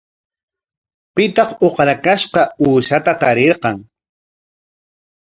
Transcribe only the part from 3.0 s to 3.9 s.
tarirqan?